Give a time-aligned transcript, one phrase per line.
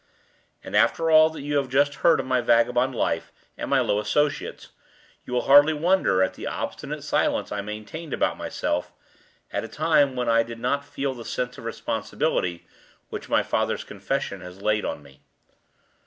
[0.63, 3.99] And, after all that you have just heard of my vagabond life and my low
[3.99, 4.69] associates,
[5.27, 8.91] you will hardly wonder at the obstinate silence I maintained about myself,
[9.53, 12.65] at a time when I did not feel the sense of responsibility
[13.09, 15.21] which my father's confession has laid on me.